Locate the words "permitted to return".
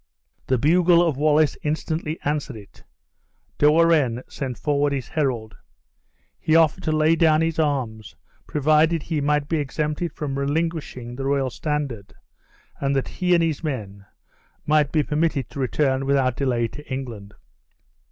15.03-16.07